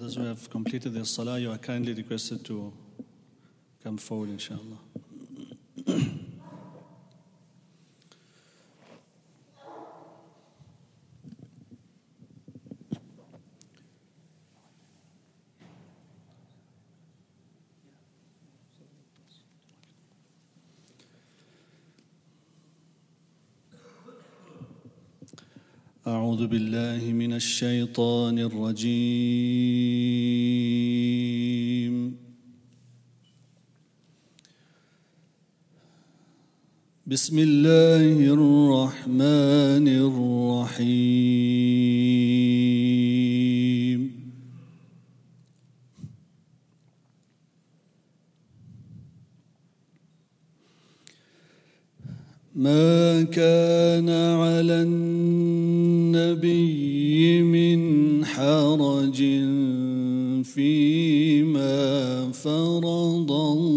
Brothers 0.00 0.16
who 0.16 0.24
have 0.24 0.50
completed 0.50 0.94
their 0.94 1.04
salah, 1.04 1.38
you 1.38 1.50
are 1.50 1.58
kindly 1.58 1.94
requested 1.94 2.44
to 2.46 2.72
come 3.82 3.96
forward, 3.96 4.30
inshallah. 4.30 4.78
أعوذ 26.06 26.46
بالله 26.46 27.02
من 27.12 27.32
الشيطان 27.32 28.38
الرجيم 28.38 29.89
بسم 37.11 37.39
الله 37.39 38.23
الرحمن 38.23 39.87
الرحيم. 40.07 41.11
ما 52.55 53.23
كان 53.23 54.09
على 54.09 54.81
النبي 54.87 56.31
من 57.43 57.79
حرج 58.25 59.19
فيما 60.43 61.71
فرض 62.31 63.31
الله 63.31 63.70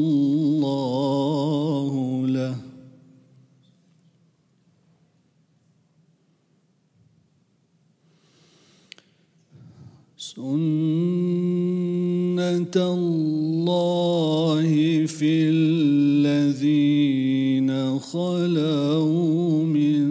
خلوا 18.14 19.64
من 19.64 20.06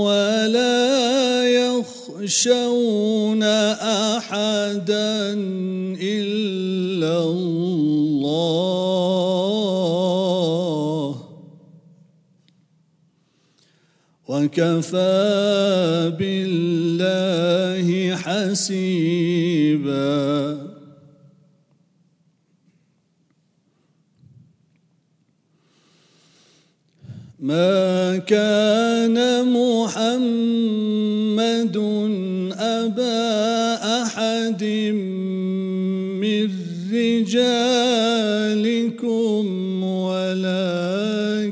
ولا 0.04 0.90
يخشون 1.50 3.42
احدا 4.22 5.34
إلا 6.00 7.22
الله. 7.24 7.90
وكفى 14.28 16.12
بالله 16.18 17.88
حسيبا. 18.16 19.40
ما 27.40 28.16
كان 28.28 29.16
محمد 29.52 30.16
أبا 32.58 33.22
أحد 34.02 34.64
من 34.64 35.19
رجالكم 37.20 39.04
ولكن 39.84 41.50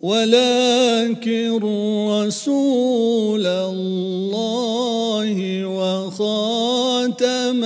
ولكن 0.00 1.60
رسول 2.08 3.46
الله 3.46 5.36
وخاتم 5.66 7.64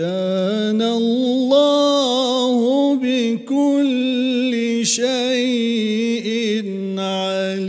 وكان 0.00 0.80
الله 0.82 2.60
بكل 2.96 4.52
شيء 4.82 6.64
عليما. 6.98 7.60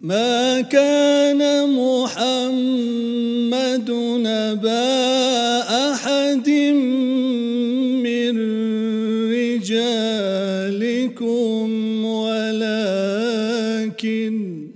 ما 0.00 0.60
كان 0.60 1.70
محمد 1.78 3.10
نبا 4.26 5.41
ولكن 14.02 14.70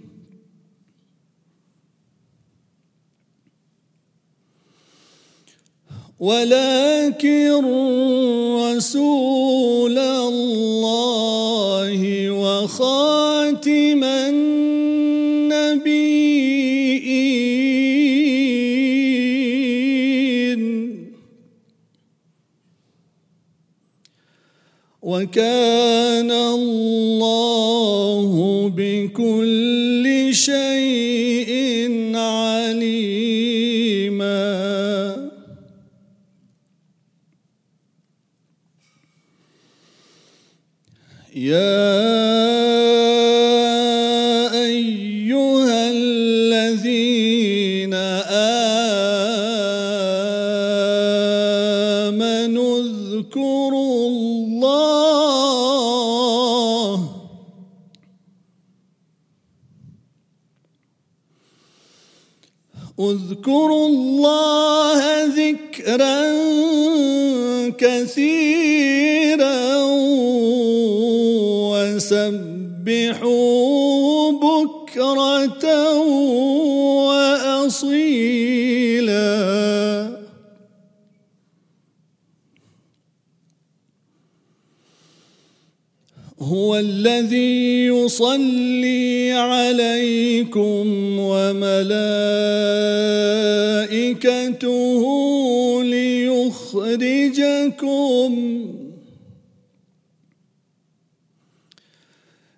ولكن 6.18 7.64
رسول 8.56 9.98
الله 9.98 11.20
وخاتم 12.30 14.04
النبيين 14.04 14.56
وكان 25.02 25.85
يا 41.46 41.54
أيها 44.66 45.90
الذين 45.94 47.94
آمنوا 51.94 52.74
اذكروا 52.80 54.08
الله. 54.08 54.56
اذكروا 63.00 63.86
الله 63.86 65.24
ذكرا 65.24 66.22
كثيرا. 67.78 68.65
وسبحوا 72.86 74.06
بكرة 74.32 75.66
وأصيلا 77.06 78.36
هو 86.40 86.76
الذي 86.76 87.86
يصلي 87.86 89.32
عليكم 89.32 90.86
وملائكته 91.18 91.82
ليخرجكم 95.82 97.26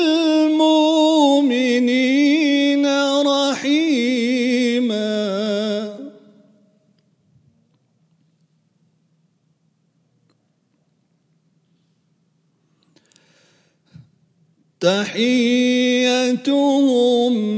تحيتهم 14.88 16.54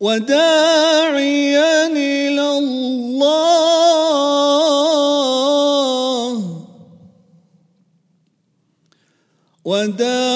وداعيا 0.00 1.86
إلى 1.86 2.58
الله. 2.58 3.68
وداعيا 9.64 10.27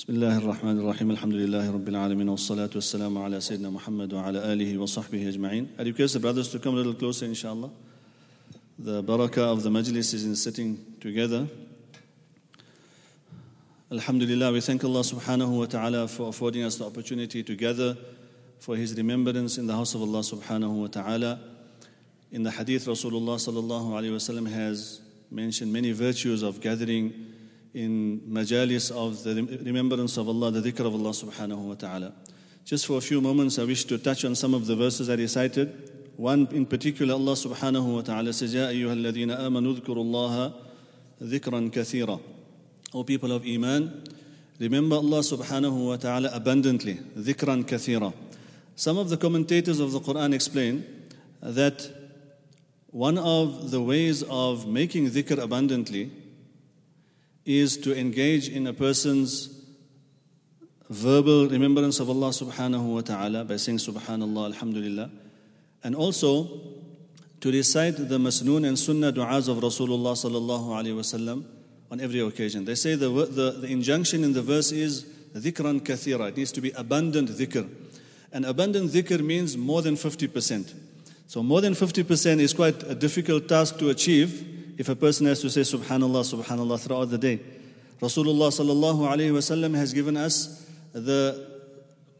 بسم 0.00 0.12
الله 0.12 0.38
الرحمن 0.38 0.78
الرحيم 0.78 1.10
الحمد 1.10 1.34
لله 1.34 1.70
رب 1.70 1.88
العالمين 1.88 2.28
والصلاة 2.28 2.70
والسلام 2.74 3.18
على 3.18 3.40
سيدنا 3.40 3.70
محمد 3.70 4.12
وعلى 4.12 4.52
آله 4.52 4.78
وصحبه 4.78 5.28
أجمعين 5.28 5.68
I 5.78 5.82
request 5.82 6.14
the 6.14 6.20
brothers 6.20 6.48
to 6.48 6.58
come 6.58 6.74
a 6.74 6.76
little 6.76 6.94
closer 6.94 7.24
inshallah 7.26 7.70
The 8.78 9.02
barakah 9.02 9.52
of 9.52 9.62
the 9.62 9.70
majlis 9.70 10.12
is 10.14 10.24
in 10.24 10.36
sitting 10.36 10.78
together 11.00 11.48
Alhamdulillah, 13.92 14.52
we 14.52 14.60
thank 14.60 14.82
Allah 14.82 15.00
subhanahu 15.00 15.58
wa 15.58 15.66
ta'ala 15.66 16.08
for 16.08 16.28
affording 16.28 16.64
us 16.64 16.76
the 16.76 16.84
opportunity 16.84 17.44
to 17.44 17.54
gather 17.54 17.96
for 18.58 18.74
His 18.74 18.96
remembrance 18.96 19.58
in 19.58 19.68
the 19.68 19.74
house 19.74 19.94
of 19.94 20.02
Allah 20.02 20.20
subhanahu 20.20 20.72
wa 20.72 20.86
ta'ala. 20.88 21.38
In 22.32 22.42
the 22.42 22.50
hadith, 22.50 22.86
Rasulullah 22.86 23.36
sallallahu 23.36 23.92
alayhi 23.94 24.10
wasallam 24.10 24.50
has 24.50 25.00
mentioned 25.30 25.72
many 25.72 25.92
virtues 25.92 26.42
of 26.42 26.60
gathering 26.60 27.29
in 27.74 28.20
majalis 28.28 28.90
of 28.90 29.22
the 29.22 29.34
rem- 29.34 29.58
remembrance 29.62 30.16
of 30.16 30.28
Allah, 30.28 30.50
the 30.50 30.62
dhikr 30.62 30.86
of 30.86 30.94
Allah 30.94 31.10
subhanahu 31.10 31.58
wa 31.58 31.74
ta'ala. 31.74 32.12
Just 32.64 32.86
for 32.86 32.98
a 32.98 33.00
few 33.00 33.20
moments, 33.20 33.58
I 33.58 33.64
wish 33.64 33.84
to 33.84 33.98
touch 33.98 34.24
on 34.24 34.34
some 34.34 34.54
of 34.54 34.66
the 34.66 34.74
verses 34.74 35.10
I 35.10 35.14
recited. 35.14 35.92
One 36.16 36.48
in 36.52 36.64
particular, 36.64 37.14
Allah 37.14 37.32
subhanahu 37.34 37.96
wa 37.96 38.00
ta'ala 38.00 38.32
says, 38.32 38.54
يَا 38.54 38.68
أَيُّهَا 38.68 38.94
الَّذِينَ 38.94 39.38
آمَنُوا 39.38 39.80
اذْكُرُوا 39.80 40.04
اللَّهَ 40.04 40.54
ذِكْرًا 41.22 41.70
كَثِيرًا 41.70 42.20
O 42.94 43.04
people 43.04 43.32
of 43.32 43.46
Iman, 43.46 44.04
remember 44.58 44.96
Allah 44.96 45.18
subhanahu 45.18 45.88
wa 45.88 45.96
ta'ala 45.96 46.30
abundantly, 46.32 46.94
dhikran 46.94 47.64
kathira. 47.64 48.14
Some 48.74 48.96
of 48.96 49.10
the 49.10 49.16
commentators 49.16 49.80
of 49.80 49.92
the 49.92 50.00
Quran 50.00 50.32
explain 50.34 50.84
that 51.42 51.90
one 52.88 53.18
of 53.18 53.70
the 53.70 53.82
ways 53.82 54.22
of 54.22 54.66
making 54.66 55.10
dhikr 55.10 55.42
abundantly 55.42 56.10
is 57.45 57.77
to 57.77 57.97
engage 57.97 58.49
in 58.49 58.67
a 58.67 58.73
person's 58.73 59.61
verbal 60.89 61.47
remembrance 61.47 61.99
of 61.99 62.09
Allah 62.09 62.29
subhanahu 62.29 62.95
wa 62.95 63.01
ta'ala 63.01 63.45
by 63.45 63.55
saying 63.55 63.77
subhanallah, 63.77 64.53
alhamdulillah, 64.53 65.09
and 65.83 65.95
also 65.95 66.61
to 67.39 67.51
recite 67.51 68.09
the 68.09 68.19
masnoon 68.19 68.67
and 68.67 68.77
sunnah 68.77 69.11
du'as 69.11 69.47
of 69.47 69.57
Rasulullah 69.57 70.13
sallallahu 70.13 70.67
alayhi 70.67 70.95
wasallam 70.95 71.45
on 71.89 71.99
every 71.99 72.19
occasion. 72.19 72.65
They 72.65 72.75
say 72.75 72.95
the, 72.95 73.09
the, 73.09 73.51
the 73.61 73.67
injunction 73.67 74.23
in 74.23 74.33
the 74.33 74.41
verse 74.41 74.71
is 74.71 75.05
dhikran 75.33 75.81
kathira. 75.81 76.29
It 76.29 76.37
needs 76.37 76.51
to 76.51 76.61
be 76.61 76.71
abundant 76.71 77.29
dhikr. 77.29 77.67
And 78.31 78.45
abundant 78.45 78.91
dhikr 78.91 79.25
means 79.25 79.57
more 79.57 79.81
than 79.81 79.95
50%. 79.95 80.73
So 81.27 81.41
more 81.41 81.61
than 81.61 81.73
50% 81.73 82.39
is 82.39 82.53
quite 82.53 82.83
a 82.83 82.93
difficult 82.93 83.47
task 83.47 83.79
to 83.79 83.89
achieve 83.89 84.60
if 84.77 84.89
a 84.89 84.95
person 84.95 85.25
has 85.27 85.41
to 85.41 85.49
say 85.49 85.61
subhanallah, 85.61 86.23
subhanallah 86.23 86.79
throughout 86.79 87.09
the 87.09 87.17
day. 87.17 87.39
Rasulullah 88.01 88.49
sallallahu 88.49 89.07
alaihi 89.07 89.31
wasallam 89.31 89.75
has 89.75 89.93
given 89.93 90.17
us 90.17 90.67
the 90.93 91.47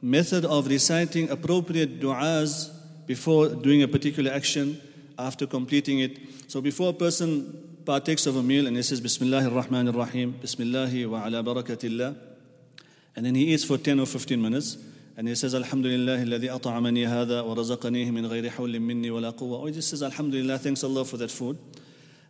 method 0.01 0.45
of 0.45 0.67
reciting 0.67 1.29
appropriate 1.29 1.99
du'as 1.99 2.71
before 3.07 3.49
doing 3.49 3.83
a 3.83 3.87
particular 3.87 4.31
action, 4.31 4.79
after 5.17 5.45
completing 5.45 5.99
it. 5.99 6.17
So 6.47 6.61
before 6.61 6.89
a 6.89 6.93
person 6.93 7.67
partakes 7.85 8.25
of 8.25 8.35
a 8.35 8.43
meal 8.43 8.67
and 8.67 8.75
he 8.75 8.83
says 8.83 9.01
Bismillah 9.01 9.43
ar-Rahman 9.43 9.87
ar-Rahim, 9.87 10.31
Bismillah 10.41 10.89
wa 11.07 11.25
ala 11.25 11.43
barakatillah, 11.43 12.15
and 13.15 13.25
then 13.25 13.35
he 13.35 13.53
eats 13.53 13.63
for 13.63 13.77
10 13.77 13.99
or 13.99 14.05
15 14.05 14.41
minutes, 14.41 14.77
and 15.17 15.27
he 15.27 15.35
says 15.35 15.53
Alhamdulillah 15.53 16.17
alladhi 16.17 16.49
at'amani 16.49 17.07
hadha 17.07 17.45
wa 17.45 17.55
razaqanihi 17.55 18.13
min 18.13 18.25
ghayri 18.25 18.49
hawlin 18.49 18.85
minni 18.85 19.09
wa 19.11 19.19
quwwa, 19.19 19.59
or 19.59 19.67
he 19.67 19.73
just 19.73 19.89
says 19.89 20.03
Alhamdulillah, 20.03 20.57
thanks 20.59 20.83
Allah 20.83 21.05
for 21.05 21.17
that 21.17 21.31
food. 21.31 21.57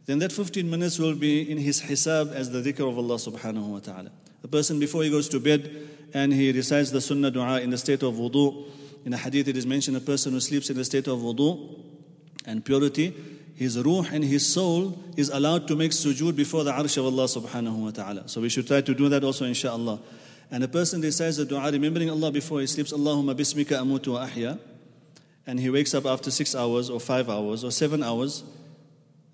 Then 0.05 0.19
that 0.19 0.31
15 0.31 0.69
minutes 0.69 0.97
will 0.97 1.15
be 1.15 1.49
in 1.49 1.57
his 1.57 1.81
hisab 1.81 2.33
as 2.33 2.49
the 2.49 2.61
dhikr 2.61 2.89
of 2.89 2.97
Allah 2.97 3.15
subhanahu 3.15 3.67
wa 3.67 3.79
ta'ala. 3.79 4.11
The 4.41 4.47
person 4.47 4.79
before 4.79 5.03
he 5.03 5.09
goes 5.09 5.29
to 5.29 5.39
bed 5.39 5.87
and 6.13 6.33
he 6.33 6.51
recites 6.51 6.91
the 6.91 7.01
sunnah 7.01 7.29
dua 7.29 7.61
in 7.61 7.69
the 7.69 7.77
state 7.77 8.01
of 8.01 8.15
wudu. 8.15 8.65
In 9.05 9.13
a 9.13 9.17
hadith 9.17 9.47
it 9.47 9.57
is 9.57 9.67
mentioned 9.67 9.97
a 9.97 10.01
person 10.01 10.33
who 10.33 10.39
sleeps 10.39 10.69
in 10.69 10.77
the 10.77 10.85
state 10.85 11.07
of 11.07 11.19
wudu 11.19 11.79
and 12.45 12.65
purity, 12.65 13.15
his 13.55 13.77
ruh 13.77 14.03
and 14.11 14.23
his 14.23 14.51
soul 14.51 14.97
is 15.15 15.29
allowed 15.29 15.67
to 15.67 15.75
make 15.75 15.91
sujood 15.91 16.35
before 16.35 16.63
the 16.63 16.71
arsh 16.71 16.97
of 16.97 17.05
Allah 17.05 17.25
subhanahu 17.25 17.75
wa 17.75 17.91
ta'ala. 17.91 18.27
So 18.27 18.41
we 18.41 18.49
should 18.49 18.65
try 18.65 18.81
to 18.81 18.93
do 18.95 19.07
that 19.09 19.23
also 19.23 19.45
inshaAllah. 19.45 20.01
And 20.49 20.63
a 20.63 20.67
person 20.67 21.01
recites 21.01 21.37
the 21.37 21.45
dua 21.45 21.71
remembering 21.71 22.09
Allah 22.09 22.31
before 22.31 22.59
he 22.61 22.67
sleeps, 22.67 22.91
Allahumma 22.91 23.35
bismika 23.35 23.79
amutu 23.79 24.13
wa 24.13 24.25
ahya. 24.25 24.59
And 25.45 25.59
he 25.59 25.69
wakes 25.69 25.93
up 25.93 26.05
after 26.07 26.31
six 26.31 26.55
hours 26.55 26.89
or 26.89 26.99
five 26.99 27.29
hours 27.29 27.63
or 27.63 27.71
seven 27.71 28.01
hours 28.01 28.43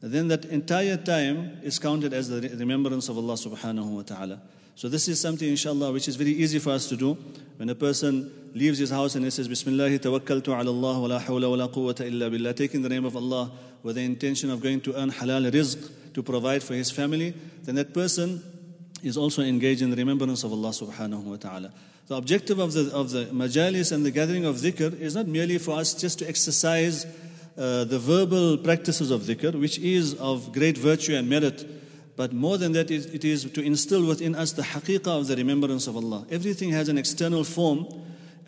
then 0.01 0.27
that 0.27 0.45
entire 0.45 0.97
time 0.97 1.59
is 1.63 1.79
counted 1.79 2.13
as 2.13 2.29
the 2.29 2.41
remembrance 2.57 3.09
of 3.09 3.17
Allah 3.17 3.33
subhanahu 3.33 3.89
wa 3.89 4.01
ta'ala. 4.03 4.41
So 4.75 4.87
this 4.87 5.07
is 5.07 5.19
something 5.19 5.49
inshallah 5.49 5.91
which 5.91 6.07
is 6.07 6.15
very 6.15 6.29
easy 6.31 6.59
for 6.59 6.69
us 6.69 6.87
to 6.89 6.95
do. 6.95 7.17
When 7.57 7.67
a 7.69 7.75
person 7.75 8.31
leaves 8.53 8.77
his 8.77 8.91
house 8.91 9.15
and 9.15 9.25
he 9.25 9.31
says, 9.31 9.47
Bismillah 9.47 9.89
tawakkaltu 9.89 10.49
ala 10.49 10.69
Allah 10.69 10.99
wa 10.99 11.07
la 11.07 11.19
hawla 11.19 11.49
wa 11.49 11.55
la 11.55 11.67
quwwata 11.67 12.05
illa 12.05 12.29
billah, 12.29 12.53
taking 12.55 12.83
the 12.83 12.89
name 12.89 13.05
of 13.05 13.15
Allah 13.15 13.51
with 13.81 13.95
the 13.95 14.05
intention 14.05 14.51
of 14.51 14.61
going 14.61 14.81
to 14.81 14.95
earn 14.95 15.09
halal 15.09 15.51
rizq 15.51 16.13
to 16.13 16.21
provide 16.21 16.61
for 16.61 16.75
his 16.75 16.91
family, 16.91 17.33
then 17.63 17.73
that 17.73 17.91
person 17.91 18.43
is 19.01 19.17
also 19.17 19.41
engaged 19.41 19.81
in 19.81 19.89
the 19.89 19.95
remembrance 19.95 20.43
of 20.43 20.51
Allah 20.51 20.69
subhanahu 20.69 21.23
wa 21.23 21.37
ta'ala. 21.37 21.73
The 22.07 22.15
objective 22.15 22.59
of 22.59 22.73
the, 22.73 22.91
of 22.93 23.09
the 23.09 23.25
majalis 23.25 23.91
and 23.91 24.05
the 24.05 24.11
gathering 24.11 24.45
of 24.45 24.57
dhikr 24.57 24.99
is 24.99 25.15
not 25.15 25.27
merely 25.27 25.57
for 25.57 25.77
us 25.79 25.93
just 25.93 26.19
to 26.19 26.29
exercise 26.29 27.05
uh, 27.57 27.83
the 27.85 27.99
verbal 27.99 28.57
practices 28.57 29.11
of 29.11 29.21
dhikr, 29.21 29.59
which 29.59 29.79
is 29.79 30.13
of 30.15 30.53
great 30.53 30.77
virtue 30.77 31.15
and 31.15 31.27
merit. 31.27 31.65
But 32.15 32.33
more 32.33 32.57
than 32.57 32.71
that, 32.73 32.89
it 32.89 33.23
is 33.23 33.45
to 33.45 33.61
instill 33.61 34.05
within 34.05 34.35
us 34.35 34.51
the 34.51 34.63
haqiqah 34.63 35.19
of 35.19 35.27
the 35.27 35.35
remembrance 35.35 35.87
of 35.87 35.95
Allah. 35.95 36.25
Everything 36.31 36.71
has 36.71 36.89
an 36.89 36.97
external 36.97 37.43
form, 37.43 37.87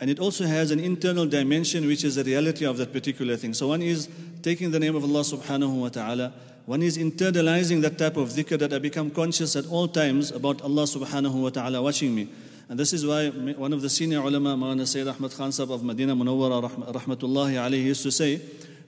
and 0.00 0.10
it 0.10 0.18
also 0.18 0.44
has 0.44 0.70
an 0.70 0.80
internal 0.80 1.26
dimension, 1.26 1.86
which 1.86 2.04
is 2.04 2.16
the 2.16 2.24
reality 2.24 2.64
of 2.64 2.78
that 2.78 2.92
particular 2.92 3.36
thing. 3.36 3.54
So 3.54 3.68
one 3.68 3.82
is 3.82 4.08
taking 4.42 4.70
the 4.70 4.80
name 4.80 4.96
of 4.96 5.04
Allah 5.04 5.20
subhanahu 5.20 5.80
wa 5.80 5.88
ta'ala, 5.88 6.32
one 6.66 6.82
is 6.82 6.98
internalizing 6.98 7.80
that 7.82 7.98
type 7.98 8.16
of 8.16 8.28
dhikr 8.28 8.58
that 8.58 8.72
I 8.72 8.78
become 8.78 9.10
conscious 9.10 9.56
at 9.56 9.66
all 9.66 9.88
times 9.88 10.30
about 10.30 10.62
Allah 10.62 10.84
subhanahu 10.84 11.42
wa 11.42 11.50
ta'ala 11.50 11.82
watching 11.82 12.14
me. 12.14 12.28
And 12.68 12.78
this 12.78 12.92
is 12.92 13.04
why 13.04 13.28
one 13.28 13.72
of 13.72 13.82
the 13.82 13.90
senior 13.90 14.20
ulama, 14.20 14.56
Maulana 14.56 14.86
Sayyid 14.86 15.08
Ahmad 15.08 15.32
Khan 15.32 15.48
of 15.48 15.82
Medina 15.82 16.14
Munawwara, 16.14 16.70
rahmatullahi 16.92 17.54
alayhi, 17.54 17.82
used 17.82 18.04
to 18.04 18.12
say, 18.12 18.40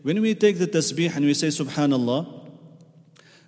when 0.03 0.21
we 0.21 0.35
take 0.35 0.59
the 0.59 0.67
tasbih 0.67 1.15
and 1.15 1.25
we 1.25 1.33
say 1.33 1.47
subhanallah, 1.47 2.37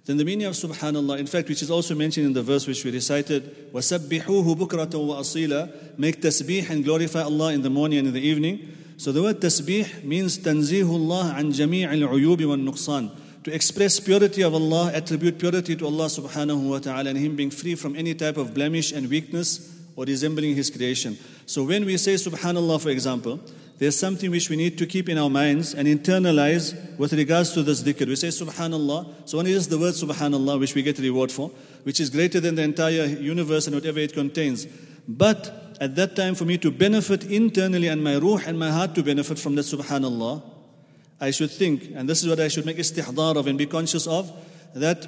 then 0.06 0.18
the 0.18 0.26
meaning 0.26 0.48
of 0.48 0.54
subhanallah, 0.54 1.20
in 1.20 1.28
fact, 1.28 1.50
which 1.50 1.62
is 1.62 1.70
also 1.70 1.94
mentioned 1.94 2.26
in 2.26 2.34
the 2.34 2.42
verse 2.42 2.66
which 2.66 2.84
we 2.84 2.92
recited, 2.92 3.72
وَسَبِّحُوهُ 3.74 4.56
بُكْرَةً 4.56 4.90
وَأَصِيلًا 4.90 6.00
Make 6.00 6.22
tasbih 6.22 6.70
and 6.70 6.84
glorify 6.84 7.22
Allah 7.22 7.54
in 7.54 7.62
the 7.62 7.70
morning 7.70 8.00
and 8.00 8.08
in 8.08 8.14
the 8.14 8.22
evening. 8.22 8.76
So 8.98 9.12
the 9.12 9.22
word 9.22 9.40
tasbih 9.40 10.04
means 10.04 10.40
tanzihullah 10.40 11.38
an 11.38 11.52
jami' 11.52 11.86
al-uyub 11.86 12.46
wa 12.48 12.56
nuqsan 12.56 13.12
to 13.44 13.54
express 13.54 14.00
purity 14.00 14.42
of 14.42 14.54
Allah, 14.54 14.92
attribute 14.94 15.40
purity 15.40 15.76
to 15.76 15.86
Allah 15.86 16.06
subhanahu 16.06 16.70
wa 16.70 16.80
ta'ala, 16.80 17.10
and 17.10 17.18
Him 17.18 17.36
being 17.36 17.52
free 17.52 17.76
from 17.76 17.96
any 17.96 18.14
type 18.14 18.38
of 18.38 18.54
blemish 18.54 18.92
and 18.92 19.10
weakness 19.10 19.80
or 19.96 20.06
resembling 20.06 20.56
His 20.56 20.70
creation. 20.70 21.18
So 21.46 21.64
when 21.64 21.86
we 21.86 21.98
say 21.98 22.16
subhanallah, 22.16 22.82
for 22.82 22.90
example, 22.90 23.40
there's 23.79 23.99
something 23.99 24.31
which 24.31 24.49
we 24.49 24.57
need 24.57 24.79
to 24.79 24.87
keep 24.87 25.09
in 25.09 25.19
our 25.19 25.29
minds 25.29 25.75
and 25.75 25.89
internalize 25.89 26.97
with 26.97 27.13
regards 27.13 27.53
to 27.53 27.63
this 27.63 27.83
dhikr. 27.83 28.07
We 28.07 28.17
say 28.17 28.29
subhanallah. 28.29 29.29
So 29.29 29.39
one 29.39 29.47
is 29.49 29.69
the 29.69 29.79
word 29.79 29.95
subhanallah, 29.95 30.61
which 30.61 30.75
we 30.75 30.83
get 30.83 30.99
reward 30.99 31.33
for, 31.33 31.51
which 31.83 31.99
is 31.99 32.09
greater 32.09 32.39
than 32.39 32.55
the 32.55 32.63
entire 32.63 33.07
universe 33.07 33.67
and 33.67 33.75
whatever 33.75 33.99
it 33.99 34.13
contains. 34.13 34.67
But 35.09 35.77
at 35.81 35.97
that 35.97 36.15
time, 36.15 36.37
for 36.37 36.45
me 36.45 36.57
to 36.59 36.71
benefit 36.71 37.25
internally 37.25 37.89
and 37.89 38.03
my 38.03 38.17
ruh 38.17 38.41
and 38.47 38.59
my 38.59 38.71
heart 38.71 38.95
to 38.95 39.03
benefit 39.03 39.41
from 39.41 39.57
that 39.57 39.63
subhanallah, 39.63 40.43
I 41.21 41.33
should 41.33 41.51
think, 41.51 41.91
and 41.95 42.09
this 42.09 42.23
is 42.23 42.29
what 42.29 42.39
I 42.39 42.49
should 42.49 42.67
make 42.67 42.77
istihdar 42.77 43.37
of 43.37 43.49
and 43.49 43.59
be 43.59 43.67
conscious 43.67 44.07
of, 44.07 44.33
that, 44.75 45.07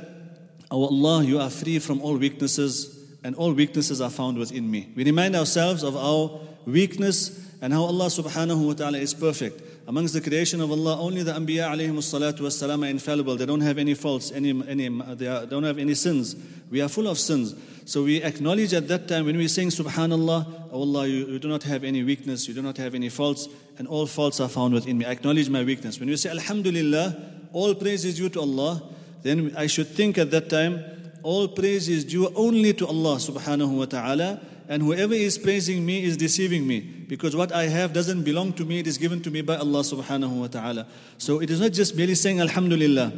oh 0.70 0.86
Allah, 0.86 1.22
you 1.22 1.38
are 1.38 1.50
free 1.50 1.78
from 1.78 2.00
all 2.00 2.16
weaknesses, 2.16 2.98
and 3.22 3.36
all 3.36 3.52
weaknesses 3.52 4.00
are 4.00 4.10
found 4.10 4.38
within 4.38 4.68
me. 4.70 4.92
We 4.96 5.04
remind 5.04 5.36
ourselves 5.36 5.82
of 5.82 5.96
our 5.96 6.40
weakness 6.64 7.45
and 7.66 7.74
how 7.74 7.82
Allah 7.82 8.04
subhanahu 8.06 8.64
wa 8.64 8.74
ta'ala 8.74 8.98
is 8.98 9.12
perfect. 9.12 9.60
Amongst 9.88 10.14
the 10.14 10.20
creation 10.20 10.60
of 10.60 10.70
Allah, 10.70 11.00
only 11.00 11.24
the 11.24 11.32
Anbiya 11.32 11.68
alayhim 11.68 11.96
salatu 11.96 12.42
wasalam 12.42 12.86
are 12.86 12.88
infallible. 12.88 13.34
They 13.34 13.44
don't 13.44 13.60
have 13.60 13.76
any 13.76 13.94
faults, 13.94 14.30
any, 14.30 14.50
any, 14.68 14.88
they 15.16 15.26
are, 15.26 15.46
don't 15.46 15.64
have 15.64 15.76
any 15.76 15.94
sins. 15.94 16.36
We 16.70 16.80
are 16.80 16.88
full 16.88 17.08
of 17.08 17.18
sins. 17.18 17.56
So 17.84 18.04
we 18.04 18.22
acknowledge 18.22 18.72
at 18.72 18.86
that 18.86 19.08
time 19.08 19.26
when 19.26 19.36
we're 19.36 19.48
saying 19.48 19.70
Subhanallah, 19.70 20.68
oh 20.70 20.80
Allah, 20.80 21.08
you, 21.08 21.26
you 21.26 21.40
do 21.40 21.48
not 21.48 21.64
have 21.64 21.82
any 21.82 22.04
weakness, 22.04 22.46
you 22.46 22.54
do 22.54 22.62
not 22.62 22.76
have 22.76 22.94
any 22.94 23.08
faults, 23.08 23.48
and 23.78 23.88
all 23.88 24.06
faults 24.06 24.38
are 24.38 24.48
found 24.48 24.72
within 24.72 24.98
me. 24.98 25.04
I 25.04 25.10
acknowledge 25.10 25.50
my 25.50 25.64
weakness. 25.64 25.98
When 25.98 26.08
we 26.08 26.16
say 26.16 26.30
Alhamdulillah, 26.30 27.16
all 27.52 27.74
praise 27.74 28.04
is 28.04 28.14
due 28.14 28.28
to 28.28 28.40
Allah, 28.42 28.80
then 29.24 29.54
I 29.56 29.66
should 29.66 29.88
think 29.88 30.18
at 30.18 30.30
that 30.30 30.48
time, 30.48 30.84
all 31.24 31.48
praise 31.48 31.88
is 31.88 32.04
due 32.04 32.32
only 32.36 32.74
to 32.74 32.86
Allah 32.86 33.16
subhanahu 33.16 33.76
wa 33.76 33.86
ta'ala 33.86 34.40
and 34.68 34.82
whoever 34.82 35.14
is 35.14 35.38
praising 35.38 35.84
me 35.84 36.04
is 36.04 36.16
deceiving 36.16 36.66
me 36.66 36.80
because 36.80 37.36
what 37.36 37.52
I 37.52 37.64
have 37.64 37.92
doesn't 37.92 38.24
belong 38.24 38.52
to 38.54 38.64
me, 38.64 38.80
it 38.80 38.86
is 38.86 38.98
given 38.98 39.22
to 39.22 39.30
me 39.30 39.40
by 39.42 39.56
Allah 39.56 39.80
subhanahu 39.80 40.40
wa 40.40 40.46
ta'ala. 40.48 40.86
So 41.18 41.40
it 41.40 41.50
is 41.50 41.60
not 41.60 41.72
just 41.72 41.96
merely 41.96 42.14
saying 42.14 42.40
Alhamdulillah. 42.40 43.12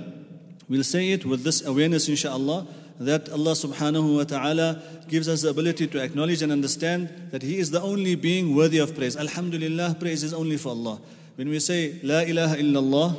We'll 0.69 0.85
say 0.85 1.13
it 1.13 1.25
with 1.25 1.45
this 1.45 1.65
awareness, 1.65 2.09
inshaAllah, 2.09 2.67
that 3.01 3.31
Allah 3.31 3.53
subhanahu 3.53 4.17
wa 4.17 4.25
ta'ala 4.25 4.83
gives 5.09 5.29
us 5.29 5.43
the 5.43 5.49
ability 5.49 5.87
to 5.87 6.03
acknowledge 6.03 6.43
and 6.43 6.53
understand 6.53 7.09
that 7.31 7.43
He 7.43 7.59
is 7.59 7.71
the 7.71 7.81
only 7.81 8.15
being 8.15 8.55
worthy 8.55 8.79
of 8.79 8.95
praise. 8.95 9.17
Alhamdulillah, 9.17 9.97
praise 9.99 10.23
is 10.23 10.35
only 10.35 10.59
for 10.59 10.71
Allah. 10.71 11.01
When 11.37 11.49
we 11.49 11.61
say 11.61 12.01
La 12.03 12.21
ilaha 12.21 12.57
illallah, 12.57 13.17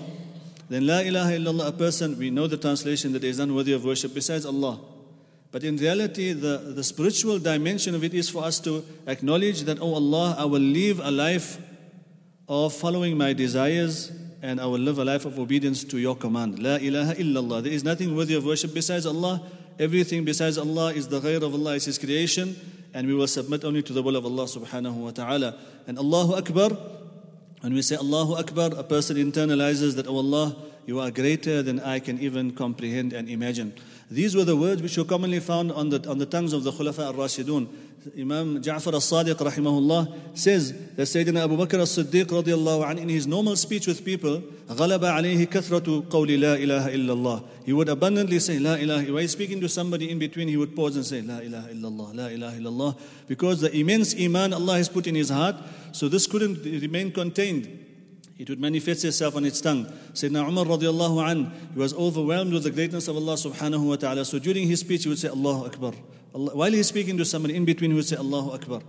then 0.70 0.86
La 0.86 1.00
ilaha 1.00 1.32
illallah, 1.32 1.68
a 1.68 1.72
person, 1.72 2.18
we 2.20 2.30
know 2.30 2.46
the 2.46 2.58
translation 2.58 3.14
that 3.14 3.24
is 3.24 3.40
unworthy 3.40 3.74
of 3.74 3.84
worship 3.86 4.14
besides 4.14 4.46
Allah. 4.46 4.80
But 5.52 5.64
in 5.64 5.78
reality, 5.78 6.34
the, 6.34 6.58
the 6.76 6.84
spiritual 6.84 7.40
dimension 7.40 7.96
of 7.96 8.04
it 8.04 8.14
is 8.14 8.30
for 8.30 8.44
us 8.44 8.60
to 8.62 8.86
acknowledge 9.08 9.64
that, 9.64 9.80
oh 9.82 9.96
Allah, 9.96 10.36
I 10.38 10.46
will 10.46 10.62
live 10.62 11.00
a 11.00 11.10
life 11.10 11.58
of 12.48 12.74
following 12.74 13.18
my 13.18 13.34
desires 13.34 14.12
and 14.42 14.62
I 14.62 14.66
will 14.66 14.80
live 14.80 15.00
a 15.00 15.06
life 15.06 15.26
of 15.26 15.38
obedience 15.38 15.84
to 15.86 15.98
your 15.98 16.16
command. 16.16 16.60
La 16.60 16.76
ilaha 16.76 17.16
illallah. 17.16 17.64
There 17.64 17.74
is 17.74 17.84
nothing 17.84 18.16
worthy 18.16 18.36
of 18.36 18.46
worship 18.46 18.74
besides 18.74 19.06
Allah. 19.06 19.42
Everything 19.78 20.24
besides 20.24 20.58
Allah 20.58 20.94
is 20.94 21.08
the 21.08 21.20
ghayr 21.20 21.42
of 21.42 21.54
Allah, 21.54 21.76
is 21.76 21.86
His 21.86 21.98
creation, 21.98 22.56
and 22.94 23.08
we 23.08 23.14
will 23.14 23.28
submit 23.28 23.64
only 23.64 23.82
to 23.84 23.94
the 23.94 24.02
will 24.02 24.16
of 24.16 24.26
Allah 24.26 24.46
subhanahu 24.46 24.94
wa 24.94 25.12
ta'ala. 25.12 25.58
And 25.88 25.98
Allahu 25.98 26.36
Akbar, 26.36 26.70
when 27.62 27.74
we 27.74 27.82
say 27.82 27.96
Allahu 27.96 28.36
Akbar, 28.36 28.72
a 28.78 28.84
person 28.84 29.18
internalizes 29.18 29.96
that, 29.96 30.08
oh 30.08 30.18
Allah, 30.18 30.56
you 30.86 31.00
are 31.00 31.12
greater 31.12 31.62
than 31.62 31.80
I 31.80 32.00
can 32.00 32.20
even 32.20 32.52
comprehend 32.52 33.14
and 33.14 33.30
imagine. 33.30 33.74
These 34.11 34.37
were 34.37 34.45
the 34.45 34.57
words 34.57 34.83
which 34.83 34.97
were 34.97 35.05
commonly 35.05 35.41
found 35.41 35.73
on 35.73 35.89
the, 35.89 36.09
on 36.09 36.19
the 36.19 36.27
tongues 36.27 36.53
of 36.53 36.63
the 36.63 36.73
Khulafa 36.73 37.07
al-Rashidun. 37.07 37.69
Imam 38.19 38.63
Ja'far 38.63 38.93
al-Sadiq 38.93 39.35
rahimahullah 39.35 40.37
says 40.37 40.73
that 40.95 41.03
Sayyidina 41.03 41.45
Abu 41.45 41.57
Bakr 41.57 41.79
al-Siddiq 41.79 42.27
radiallahu 42.27 42.87
anh, 42.87 42.99
in 42.99 43.09
his 43.09 43.27
normal 43.27 43.57
speech 43.57 43.87
with 43.87 44.05
people, 44.05 44.43
غَلَبَ 44.69 45.01
عَلَيْهِ 45.01 45.47
كَثْرَةُ 45.47 46.09
قَوْلِ 46.09 46.39
لَا 46.39 46.59
إِلَهَ 46.59 46.89
إِلَّا 46.95 47.09
اللَّهِ 47.09 47.49
He 47.65 47.73
would 47.73 47.89
abundantly 47.89 48.39
say, 48.41 48.59
La 48.59 48.75
ilaha. 48.75 49.11
While 49.11 49.29
speaking 49.29 49.61
to 49.63 49.69
somebody 49.71 50.11
in 50.11 50.19
between, 50.19 50.49
he 50.49 50.57
would 50.59 50.77
pause 50.77 50.97
and 50.97 51.07
say, 51.07 51.23
La 51.23 51.39
ilaha 51.39 51.69
illallah, 51.69 52.15
La 52.15 52.27
ilaha 52.27 52.59
illallah. 52.59 53.01
Because 53.27 53.63
the 53.63 53.75
immense 53.75 54.15
iman 54.21 54.53
Allah 54.53 54.77
has 54.77 54.91
put 54.91 55.07
in 55.07 55.15
his 55.15 55.31
heart, 55.31 55.57
so 55.93 56.09
this 56.09 56.27
couldn't 56.27 56.63
remain 56.63 57.11
contained. 57.11 57.85
It 58.40 58.50
would 58.50 58.62
manifest 58.62 59.04
itself 59.04 59.36
on 59.36 59.44
its 59.44 59.60
tongue. 59.60 59.86
Sayyidina 60.14 60.48
Umar 60.48 60.64
radiallahu 60.64 61.30
an, 61.30 61.52
he 61.74 61.80
was 61.80 61.94
overwhelmed 61.94 62.54
with 62.54 62.64
the 62.64 62.72
greatness 62.72 63.10
of 63.10 63.18
Allah 63.18 63.34
subhanahu 63.34 63.86
wa 63.86 63.98
ta'ala. 63.98 64.24
So 64.24 64.40
during 64.40 64.66
his 64.66 64.80
speech, 64.80 65.04
he 65.04 65.10
would 65.10 65.20
say, 65.20 65.28
Allahu 65.28 65.66
Akbar. 65.66 65.92
Allah, 66.34 66.56
while 66.56 66.72
he's 66.72 66.88
speaking 66.88 67.18
to 67.18 67.26
somebody 67.26 67.58
in 67.58 67.66
between, 67.66 67.92
he 67.92 67.96
would 67.98 68.06
say, 68.06 68.16
Allahu 68.16 68.52
Akbar. 68.52 68.82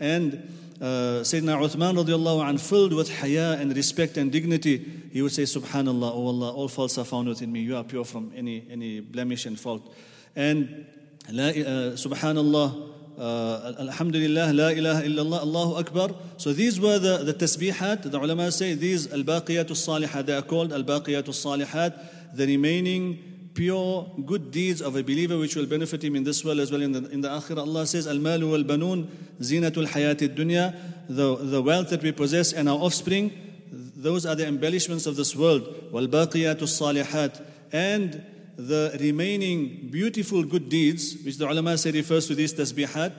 And 0.00 0.52
uh, 0.80 1.22
Sayyidina 1.22 1.62
Uthman 1.62 2.04
radiallahu 2.04 2.50
an, 2.50 2.58
filled 2.58 2.94
with 2.94 3.20
haya 3.20 3.56
and 3.60 3.76
respect 3.76 4.16
and 4.16 4.32
dignity, 4.32 4.84
he 5.12 5.22
would 5.22 5.30
say, 5.30 5.44
Subhanallah, 5.44 6.10
oh 6.12 6.26
Allah, 6.26 6.52
all 6.52 6.66
faults 6.66 6.98
are 6.98 7.04
found 7.04 7.28
within 7.28 7.52
me. 7.52 7.60
You 7.60 7.76
are 7.76 7.84
pure 7.84 8.04
from 8.04 8.32
any, 8.34 8.66
any 8.68 8.98
blemish 8.98 9.46
and 9.46 9.58
fault. 9.58 9.94
And 10.34 10.84
uh, 11.28 11.94
Subhanallah, 11.94 12.95
uh, 13.18 13.72
Alhamdulillah, 13.78 14.52
La 14.52 14.68
ilaha 14.68 15.02
illallah, 15.02 15.40
Allahu 15.40 15.76
Akbar. 15.76 16.10
So 16.36 16.52
these 16.52 16.80
were 16.80 16.98
the, 16.98 17.18
the 17.18 17.34
tasbihat. 17.34 18.10
The 18.10 18.18
ulama 18.18 18.52
say 18.52 18.74
these 18.74 19.12
al-baqiyatul 19.12 19.76
salihat. 19.76 20.26
They 20.26 20.34
are 20.34 20.42
called 20.42 20.72
al-baqiyatul 20.72 21.34
salihat. 21.34 22.36
The 22.36 22.46
remaining 22.46 23.50
pure 23.54 24.10
good 24.26 24.50
deeds 24.50 24.82
of 24.82 24.96
a 24.96 25.02
believer 25.02 25.38
which 25.38 25.56
will 25.56 25.66
benefit 25.66 26.04
him 26.04 26.14
in 26.14 26.24
this 26.24 26.44
world 26.44 26.60
as 26.60 26.70
well 26.70 26.82
in 26.82 26.92
the, 26.92 27.08
in 27.10 27.22
the 27.22 27.28
akhirah. 27.28 27.58
Allah 27.58 27.86
says, 27.86 28.06
Al-malu 28.06 28.50
wal-banun 28.50 29.06
zinatul 29.40 29.86
hayatid 29.86 30.36
dunya. 30.36 30.76
The, 31.08 31.36
the 31.36 31.62
wealth 31.62 31.90
that 31.90 32.02
we 32.02 32.12
possess 32.12 32.52
and 32.52 32.68
our 32.68 32.78
offspring, 32.78 33.32
those 33.70 34.26
are 34.26 34.34
the 34.34 34.46
embellishments 34.46 35.06
of 35.06 35.16
this 35.16 35.34
world. 35.34 35.90
Wal-baqiyatul 35.90 36.68
salihat. 36.68 37.42
And 37.72 38.22
the 38.56 38.96
remaining 39.00 39.88
beautiful 39.90 40.42
good 40.42 40.68
deeds, 40.68 41.16
which 41.24 41.36
the 41.36 41.48
ulama 41.48 41.76
say 41.76 41.90
refers 41.92 42.26
to 42.26 42.34
these 42.34 42.54
tasbihat, 42.54 43.12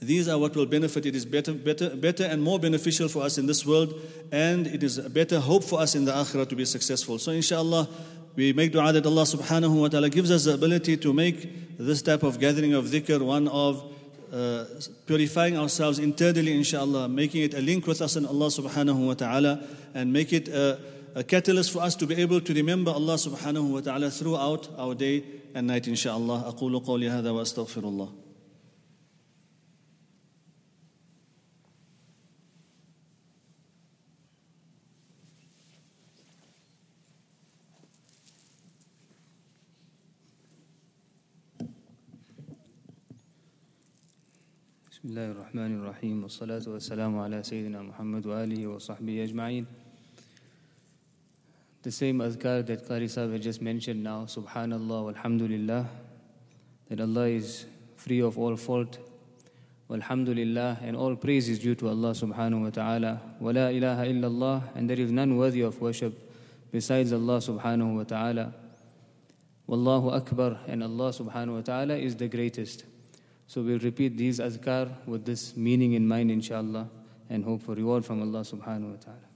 these 0.00 0.28
are 0.28 0.38
what 0.38 0.54
will 0.54 0.66
benefit. 0.66 1.06
It 1.06 1.16
is 1.16 1.24
better, 1.24 1.54
better, 1.54 1.96
better 1.96 2.24
and 2.24 2.42
more 2.42 2.58
beneficial 2.58 3.08
for 3.08 3.22
us 3.22 3.38
in 3.38 3.46
this 3.46 3.64
world, 3.64 3.94
and 4.30 4.66
it 4.66 4.82
is 4.82 4.98
a 4.98 5.08
better 5.08 5.40
hope 5.40 5.64
for 5.64 5.80
us 5.80 5.94
in 5.94 6.04
the 6.04 6.12
akhirah 6.12 6.48
to 6.48 6.54
be 6.54 6.64
successful. 6.64 7.18
So, 7.18 7.32
inshallah, 7.32 7.88
we 8.36 8.52
make 8.52 8.72
dua 8.72 8.92
that 8.92 9.06
Allah 9.06 9.22
subhanahu 9.22 9.80
wa 9.80 9.88
ta'ala 9.88 10.10
gives 10.10 10.30
us 10.30 10.44
the 10.44 10.54
ability 10.54 10.98
to 10.98 11.12
make 11.14 11.78
this 11.78 12.02
type 12.02 12.22
of 12.22 12.38
gathering 12.38 12.74
of 12.74 12.84
dhikr 12.84 13.20
one 13.20 13.48
of 13.48 13.82
uh, 14.32 14.64
purifying 15.06 15.56
ourselves 15.56 15.98
internally, 15.98 16.54
inshallah, 16.54 17.08
making 17.08 17.42
it 17.42 17.54
a 17.54 17.60
link 17.60 17.86
with 17.86 18.02
us 18.02 18.16
and 18.16 18.26
Allah 18.26 18.48
subhanahu 18.48 19.06
wa 19.06 19.14
ta'ala, 19.14 19.64
and 19.94 20.12
make 20.12 20.32
it 20.34 20.48
a, 20.48 20.78
a 21.15 21.23
catalyst 21.23 21.71
for 21.71 21.81
us 21.81 21.95
to 21.95 22.07
be 22.07 22.15
able 22.15 22.41
to 22.41 22.53
remember 22.53 22.91
Allah 22.91 23.15
subhanahu 23.15 23.71
wa 23.73 23.81
ta'ala 23.81 24.09
throughout 24.09 24.69
our 24.77 24.95
day 24.95 25.23
and 25.53 25.67
night, 25.67 25.87
inshallah. 25.87 26.43
أقول 26.47 26.79
قولي 26.79 27.09
هذا 27.09 27.29
وأستغفر 27.31 27.83
الله. 27.83 28.13
بسم 45.01 45.09
الله 45.09 45.31
الرحمن 45.31 45.71
الرحيم 45.81 46.23
والصلاة 46.23 46.61
والسلام 46.67 47.17
على 47.19 47.43
سيدنا 47.43 47.81
محمد 47.81 48.25
وآله 48.25 48.67
وصحبه 48.67 49.23
أجمعين 49.23 49.65
the 51.86 51.92
same 51.92 52.18
azkar 52.18 52.66
that 52.66 52.88
Qari 52.88 53.08
Sahib 53.08 53.40
just 53.40 53.62
mentioned 53.62 54.02
now, 54.02 54.24
Subhanallah, 54.24 55.14
Alhamdulillah, 55.14 55.86
that 56.88 57.00
Allah 57.00 57.28
is 57.28 57.66
free 57.94 58.20
of 58.20 58.36
all 58.36 58.56
fault, 58.56 58.98
Alhamdulillah, 59.88 60.80
and 60.82 60.96
all 60.96 61.14
praise 61.14 61.48
is 61.48 61.60
due 61.60 61.76
to 61.76 61.88
Allah 61.88 62.10
subhanahu 62.10 62.64
wa 62.64 62.70
ta'ala, 62.70 63.20
wa 63.38 63.52
la 63.52 63.68
ilaha 63.68 64.04
illallah, 64.04 64.62
and 64.74 64.90
there 64.90 64.98
is 64.98 65.12
none 65.12 65.36
worthy 65.36 65.60
of 65.60 65.80
worship 65.80 66.12
besides 66.72 67.12
Allah 67.12 67.38
subhanahu 67.38 67.94
wa 67.98 68.02
ta'ala. 68.02 68.52
Wallahu 69.68 70.12
Akbar, 70.12 70.58
and 70.66 70.82
Allah 70.82 71.10
subhanahu 71.10 71.54
wa 71.54 71.60
ta'ala 71.60 71.94
is 71.94 72.16
the 72.16 72.26
greatest. 72.26 72.84
So 73.46 73.62
we'll 73.62 73.78
repeat 73.78 74.16
these 74.16 74.40
azkar 74.40 74.90
with 75.06 75.24
this 75.24 75.56
meaning 75.56 75.92
in 75.92 76.08
mind, 76.08 76.32
inshallah, 76.32 76.88
and 77.30 77.44
hope 77.44 77.62
for 77.62 77.76
reward 77.76 78.04
from 78.04 78.22
Allah 78.22 78.40
subhanahu 78.40 78.90
wa 78.90 78.96
ta'ala. 78.96 79.35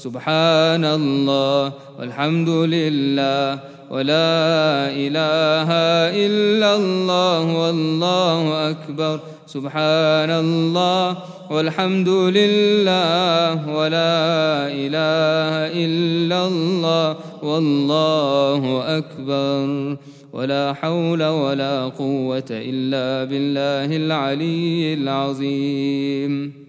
سبحان 0.00 0.84
الله 0.84 1.72
والحمد 1.98 2.48
لله 2.48 3.60
ولا 3.90 4.88
إله 4.88 5.68
إلا 6.24 6.76
الله 6.76 7.42
والله 7.62 8.70
أكبر 8.70 9.20
سبحان 9.46 10.30
الله 10.30 11.16
والحمد 11.50 12.08
لله 12.08 13.68
ولا 13.68 14.16
إله 14.72 15.52
إلا 15.84 16.46
الله 16.46 17.16
والله 17.42 18.62
أكبر 18.98 19.96
ولا 20.32 20.72
حول 20.72 21.22
ولا 21.24 21.84
قوة 21.84 22.50
إلا 22.50 23.24
بالله 23.24 23.96
العلي 23.96 24.94
العظيم 24.94 26.59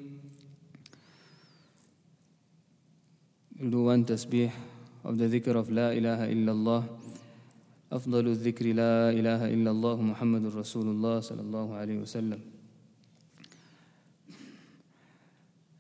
do 3.70 3.86
one 3.86 4.06
tasbih 4.06 4.52
of 5.04 5.18
the 5.18 5.26
dhikr 5.26 5.56
of 5.56 5.70
La 5.70 5.92
ilaha 5.92 6.26
illallah. 6.26 6.84
أفضل 7.92 8.28
الذكر 8.28 8.66
لا 8.72 9.12
إله 9.12 9.52
إلا 9.52 9.72
الله 9.72 10.02
محمد 10.02 10.56
رسول 10.56 10.88
الله 10.88 11.20
صلى 11.20 11.42
الله 11.42 11.68
عليه 11.76 11.98
وسلم 12.08 12.40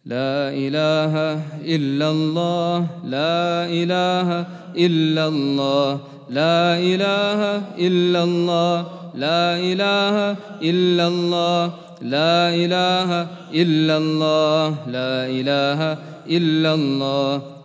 لا 0.05 0.51
إله 0.51 1.13
إلا 1.63 2.07
الله 2.11 2.77
لا 3.07 3.63
إله 3.71 4.29
إلا 4.75 5.27
الله 5.27 5.89
لا 6.29 6.75
إله 6.75 7.41
إلا 7.79 8.23
الله 8.23 8.75
لا 9.15 9.45
إله 9.55 10.15
إلا 10.59 11.07
الله 11.07 11.63
لا 12.01 12.35
إله 12.51 13.09
إلا 13.55 13.95
الله 13.97 14.67
لا 14.91 15.13
إله 15.31 15.79
إلا 16.27 16.71
الله 16.73 17.60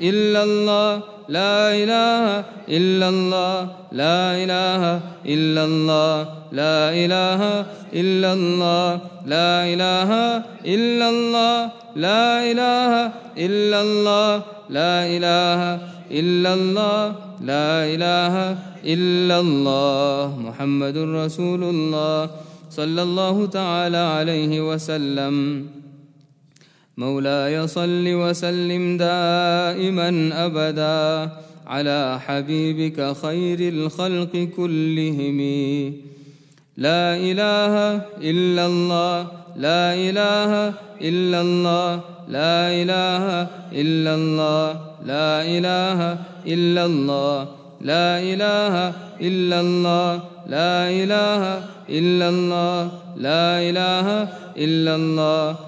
إلا 0.00 0.42
الله 0.44 1.02
لا 1.28 1.74
إله 1.74 2.44
إلا 2.68 3.08
الله 3.08 3.56
لا 3.92 4.20
إله 4.42 4.82
إلا 5.26 5.62
الله 5.64 6.16
لا 6.52 6.78
إله 6.90 7.42
إلا 7.92 8.32
الله 8.32 9.00
لا 9.26 9.52
إله 9.72 10.10
إلا 10.64 11.08
الله 11.08 11.70
لا 11.96 12.26
إله 12.50 12.92
إلا 13.36 13.78
الله 13.80 14.42
لا 14.70 14.94
إله 15.06 15.60
إلا 16.10 16.50
الله 16.54 17.14
لا 17.44 17.70
إله 17.94 18.34
إلا 18.84 19.36
الله 19.40 20.24
محمد 20.48 20.96
رسول 20.96 21.62
الله 21.64 22.30
صلى 22.70 23.02
الله 23.02 23.46
تعالى 23.46 24.02
عليه 24.16 24.52
وسلم. 24.60 25.34
مولاي 26.98 27.66
صل 27.66 28.04
وسلم 28.06 28.96
دائما 28.96 30.10
أبدا 30.46 31.30
على 31.66 32.18
حبيبك 32.26 33.16
خير 33.22 33.60
الخلق 33.74 34.48
كلهم. 34.56 35.38
لا 36.76 37.16
إله 37.16 37.74
إلا 38.30 38.66
الله 38.66 39.26
لا 39.56 39.94
إله 39.94 40.74
إلا 41.00 41.40
الله 41.40 42.00
لا 42.28 42.58
إله 42.82 43.24
إلا 43.72 44.14
الله 44.14 44.68
لا 45.06 45.30
إله 45.42 46.18
إلا 46.46 46.84
الله 46.84 47.46
لا 47.80 48.08
إله 48.18 48.74
إلا 49.20 49.60
الله 49.60 50.12
لا 50.48 50.90
إله 50.90 51.42
إلا 51.90 52.28
الله 52.28 52.90
لا 53.16 53.46
إله 53.68 54.06
إلا 54.58 54.94
الله. 54.96 55.67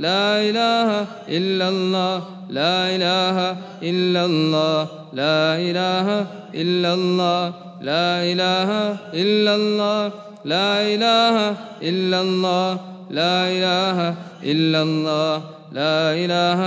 لا 0.00 0.40
إله 0.48 0.88
إلا 1.28 1.66
الله 1.68 2.16
لا 2.50 2.76
إله 2.94 3.36
إلا 3.82 4.24
الله 4.24 4.88
لا 5.12 5.42
إله 5.68 6.06
إلا 6.54 6.90
الله 6.94 7.44
لا 7.80 8.08
إله 8.32 8.70
إلا 9.14 9.52
الله 9.54 10.04
لا 10.44 10.72
إله 10.94 11.36
إلا 11.82 12.18
الله 12.20 12.70
لا 13.10 13.36
إله 13.44 13.98
إلا 14.42 14.80
الله 14.82 15.36
لا 15.72 16.00
إله 16.16 16.60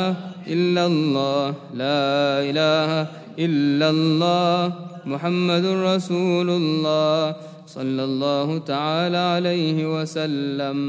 إلا 0.47 0.83
الله 0.85 1.47
لا 1.73 2.05
إله 2.49 2.91
إلا 3.39 3.87
الله. 3.89 4.71
محمد 5.05 5.65
رسول 5.65 6.49
الله 6.49 7.35
صلى 7.67 8.03
الله 8.03 8.57
تعالى 8.57 9.17
عليه 9.17 9.77
وسلم. 9.99 10.79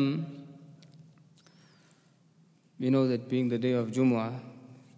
We 2.85 2.91
know 2.91 3.09
that 3.09 3.31
being 3.31 3.49
the 3.49 3.57
day 3.57 3.73
of 3.73 3.91
Jumu'ah, 3.91 4.39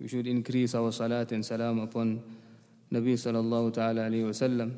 we 0.00 0.08
should 0.08 0.26
increase 0.26 0.74
our 0.74 0.90
salat 0.90 1.30
and 1.30 1.46
salam 1.46 1.78
upon 1.78 2.20
Nabi 2.90 3.14
sallallahu 3.14 3.72
ta'ala 3.72 4.10
alayhi 4.10 4.26
wasallam. 4.26 4.74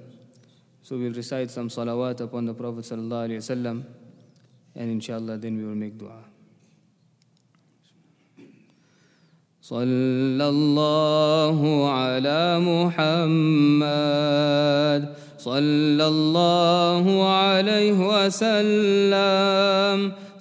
So 0.83 0.99
we'll 0.99 1.15
recite 1.15 1.51
some 1.51 1.71
salawat 1.71 2.21
upon 2.21 2.45
the 2.45 2.53
Prophet 2.53 2.85
sallallahu 2.85 3.29
alayhi 3.31 3.41
wasallam 3.41 3.87
and 4.77 4.91
inshallah 4.91 5.39
then 5.39 5.57
we 5.57 5.65
will 5.65 5.75
make 5.75 5.97
dua. 5.97 6.23
صلى 9.63 10.45
الله 10.49 11.89
على 11.89 12.61
محمد 12.61 13.89
صلى 15.39 16.07
الله 16.09 17.05
عليه 17.25 17.99
وسلم 18.01 19.49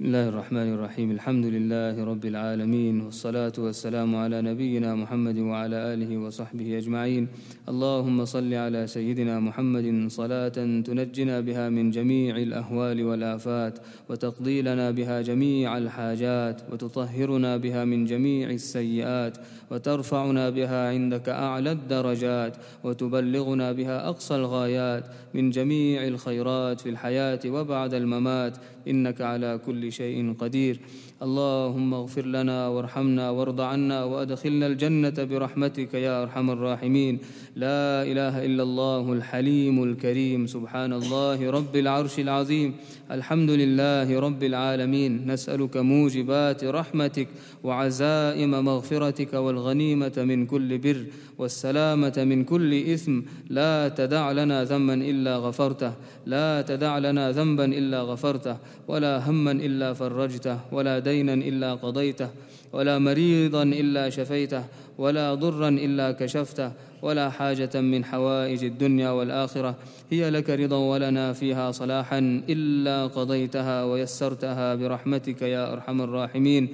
بسم 0.00 0.08
الله 0.08 0.28
الرحمن 0.28 0.74
الرحيم 0.74 1.10
الحمد 1.10 1.46
لله 1.46 2.04
رب 2.04 2.24
العالمين 2.24 3.00
والصلاة 3.00 3.52
والسلام 3.58 4.16
على 4.16 4.42
نبينا 4.42 4.94
محمد 4.94 5.38
وعلى 5.38 5.76
آله 5.76 6.18
وصحبه 6.18 6.78
أجمعين 6.78 7.28
اللهم 7.68 8.24
صل 8.24 8.54
على 8.54 8.86
سيدنا 8.86 9.40
محمد 9.40 10.08
صلاة 10.08 10.56
تنجنا 10.88 11.40
بها 11.40 11.68
من 11.68 11.90
جميع 11.90 12.36
الأهوال 12.36 13.04
والآفات 13.04 13.78
وتقضي 14.08 14.62
لنا 14.62 14.90
بها 14.90 15.20
جميع 15.20 15.78
الحاجات 15.78 16.62
وتطهرنا 16.72 17.56
بها 17.56 17.84
من 17.84 18.04
جميع 18.04 18.50
السيئات 18.50 19.38
وترفعنا 19.70 20.50
بها 20.50 20.88
عندك 20.88 21.28
أعلى 21.28 21.72
الدرجات 21.72 22.56
وتبلغنا 22.84 23.72
بها 23.72 24.08
أقصى 24.08 24.34
الغايات 24.36 25.04
من 25.34 25.50
جميع 25.50 26.06
الخيرات 26.06 26.80
في 26.80 26.88
الحياة 26.88 27.40
وبعد 27.46 27.94
الممات 27.94 28.56
إنك 28.88 29.20
على 29.20 29.60
كل 29.66 29.89
شيء 29.90 30.34
قدير. 30.34 30.80
اللهم 31.20 31.94
اغفر 31.94 32.26
لنا 32.26 32.68
وارحمنا 32.68 33.30
وارض 33.30 33.60
عنا 33.60 34.04
وادخلنا 34.04 34.66
الجنة 34.66 35.24
برحمتك 35.30 35.94
يا 35.94 36.22
أرحم 36.22 36.50
الراحمين. 36.50 37.18
لا 37.56 38.02
إله 38.10 38.44
إلا 38.44 38.62
الله 38.62 39.12
الحليم 39.12 39.82
الكريم. 39.82 40.46
سبحان 40.46 40.92
الله 40.92 41.50
رب 41.50 41.76
العرش 41.76 42.18
العظيم. 42.20 42.74
الحمد 43.10 43.50
لله 43.50 44.20
رب 44.20 44.42
العالمين. 44.42 45.12
نسألك 45.32 45.76
موجبات 45.76 46.64
رحمتك 46.64 47.28
وعزائم 47.64 48.64
مغفرتك 48.64 49.32
والغنيمة 49.34 50.16
من 50.16 50.46
كل 50.46 50.78
بر 50.78 51.04
والسلامة 51.38 52.16
من 52.16 52.44
كل 52.44 52.72
إثم. 52.94 53.20
لا 53.50 53.88
تدع 53.88 54.32
لنا 54.32 54.64
ذنبا 54.64 54.94
إلا 54.94 55.36
غفرته. 55.36 55.92
لا 56.26 56.62
تدع 56.62 56.98
لنا 56.98 57.32
ذنبا 57.32 57.64
إلا 57.64 58.02
غفرته. 58.02 58.56
ولا 58.88 59.30
هما 59.30 59.52
إلا 59.52 59.92
فرجته. 59.92 60.58
ولا 60.72 60.98
دينا 61.10 61.34
إلا 61.34 61.70
قضيته 61.74 62.30
ولا 62.72 62.98
مريضا 62.98 63.62
إلا 63.62 64.10
شفيته 64.10 64.64
ولا 64.98 65.34
ضرا 65.34 65.68
إلا 65.68 66.12
كشفته 66.12 66.72
ولا 67.02 67.30
حاجة 67.30 67.74
من 67.80 68.04
حوائج 68.04 68.64
الدنيا 68.64 69.10
والآخرة. 69.10 69.72
هي 70.10 70.30
لك 70.30 70.50
رضا 70.50 70.76
ولنا 70.76 71.32
فيها 71.32 71.72
صلاحا 71.72 72.20
إلا 72.48 73.06
قضيتها 73.06 73.84
ويسرتها 73.84 74.74
برحمتك 74.74 75.42
يا 75.42 75.72
أرحم 75.72 75.98
الراحمين. 76.00 76.64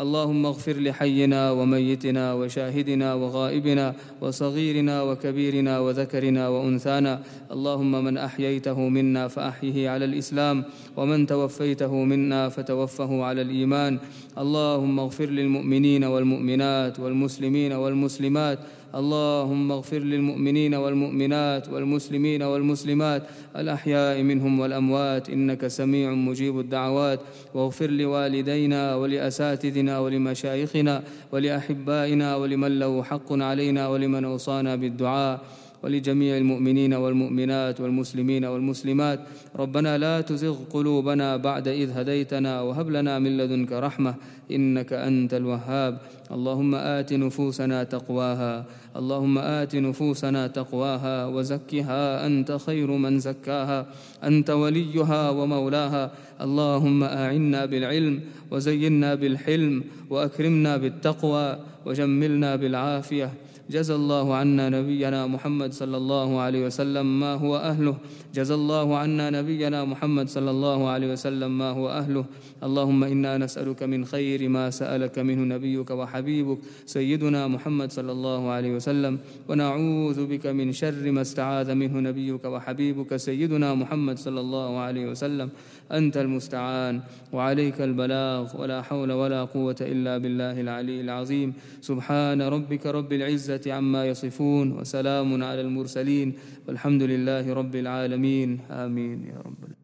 اللهم 0.00 0.46
اغفر 0.46 0.76
لحينا 0.80 1.50
وميتنا 1.50 2.34
وشاهدنا 2.34 3.14
وغائبنا 3.14 3.94
وصغيرنا 4.20 5.02
وكبيرنا 5.02 5.78
وذكرنا 5.78 6.48
وأنثانا 6.48 7.22
اللهم 7.52 8.04
من 8.04 8.18
أحييته 8.18 8.78
منا 8.88 9.28
فأحيه 9.28 9.90
على 9.90 10.04
الإسلام 10.04 10.64
ومن 10.96 11.26
توفيته 11.26 11.94
منا 12.04 12.48
فتوفه 12.48 13.24
على 13.24 13.42
الإيمان 13.42 13.98
اللهم 14.38 15.00
اغفر 15.00 15.26
للمؤمنين 15.26 16.04
والمؤمنات 16.04 17.00
والمسلمين 17.00 17.72
والمسلمات 17.72 18.58
اللهم 18.94 19.72
اغفر 19.72 19.98
للمؤمنين 19.98 20.74
والمؤمنات 20.74 21.68
والمسلمين 21.68 22.42
والمسلمات 22.42 23.22
الأحياء 23.56 24.22
منهم 24.22 24.60
والأموات 24.60 25.30
إنك 25.30 25.66
سميع 25.66 26.10
مجيب 26.10 26.60
الدعوات 26.60 27.20
واغفر 27.54 27.90
لوالدينا 27.90 28.94
ولأساتذنا 28.94 29.98
ولمشايخنا 29.98 31.02
ولأحبائنا 31.32 32.36
ولمن 32.36 32.78
له 32.78 33.02
حق 33.02 33.32
علينا 33.32 33.88
ولمن 33.88 34.24
أوصانا 34.24 34.76
بالدعاء 34.76 35.40
ولجميع 35.82 36.36
المؤمنين 36.36 36.94
والمؤمنات 36.94 37.80
والمسلمين 37.80 38.44
والمسلمات. 38.44 39.20
ربنا 39.56 39.98
لا 39.98 40.20
تزغ 40.20 40.56
قلوبنا 40.70 41.36
بعد 41.36 41.68
إذ 41.68 41.90
هديتنا 41.90 42.60
وهب 42.60 42.90
لنا 42.90 43.18
من 43.18 43.36
لدنك 43.36 43.72
رحمة 43.72 44.14
إنك 44.50 44.92
أنت 44.92 45.34
الوهاب. 45.34 45.98
اللهم 46.30 46.74
آت 46.74 47.12
نفوسنا 47.12 47.84
تقواها 47.84 48.64
اللهم 48.96 49.38
آت 49.38 49.76
نفوسنا 49.76 50.46
تقواها 50.46 51.26
وزكها 51.26 52.26
أنت 52.26 52.58
خير 52.66 52.90
من 52.90 53.18
زكاها 53.18 53.86
أنت 54.24 54.50
وليها 54.50 55.30
ومولاها. 55.30 56.10
اللهم 56.40 57.04
أعنا 57.04 57.64
بالعلم 57.64 58.20
وزينا 58.50 59.14
بالحلم 59.14 59.84
وأكرمنا 60.10 60.76
بالتقوى 60.76 61.58
وجملنا 61.86 62.56
بالعافية. 62.56 63.30
جزى 63.70 63.94
الله 63.94 64.34
عنا 64.34 64.68
نبينا 64.68 65.26
محمد 65.26 65.72
صلى 65.72 65.96
الله 65.96 66.40
عليه 66.40 66.66
وسلم 66.66 67.06
ما 67.20 67.34
هو 67.34 67.56
أهله. 67.56 67.96
جزى 68.34 68.54
الله 68.54 68.96
عنا 68.96 69.30
نبينا 69.30 69.84
محمد 69.84 70.26
صلى 70.28 70.50
الله 70.50 70.88
عليه 70.88 71.12
وسلم 71.12 71.58
ما 71.58 71.70
هو 71.70 71.86
أهله. 71.88 72.24
اللهم 72.62 73.04
إنا 73.04 73.38
نسألك 73.38 73.82
من 73.82 74.04
خير 74.04 74.48
ما 74.48 74.70
سألك 74.70 75.18
منه 75.18 75.54
نبيك 75.54 75.90
وحبيبك 75.90 76.58
سيدنا 76.86 77.46
محمد 77.46 77.92
صلى 77.92 78.12
الله 78.12 78.50
عليه 78.50 78.72
وسلم. 78.74 79.18
ونعوذ 79.48 80.18
بك 80.26 80.46
من 80.46 80.72
شر 80.72 81.10
ما 81.10 81.22
استعاذ 81.22 81.74
منه 81.74 81.94
نبيك 82.10 82.44
وحبيبك 82.44 83.16
سيدنا 83.16 83.74
محمد 83.74 84.18
صلى 84.18 84.40
الله 84.40 84.78
عليه 84.78 85.06
وسلم. 85.14 85.48
أنت 85.92 86.16
المستعان. 86.16 87.00
وعليك 87.32 87.80
البلاغ. 87.80 88.62
ولا 88.62 88.82
حول 88.82 89.12
ولا 89.12 89.44
قوة 89.44 89.76
إلا 89.80 90.18
بالله 90.18 90.60
العلي 90.60 91.00
العظيم. 91.00 91.52
سبحان 91.80 92.42
ربك 92.42 92.86
رب 92.86 93.12
العزة 93.12 93.72
عما 93.72 94.06
يصفون. 94.06 94.72
وسلام 94.72 95.44
على 95.44 95.60
المرسلين. 95.60 96.32
والحمد 96.68 97.02
لله 97.02 97.52
رب 97.52 97.74
العالمين. 97.76 98.58
آمين 98.70 99.24
يا 99.24 99.38
رب 99.38 99.58
العالمين. 99.58 99.79